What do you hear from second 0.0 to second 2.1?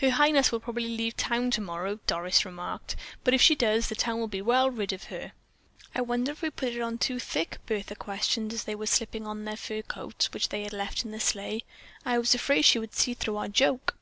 "Her highness will probably leave town tomorrow,"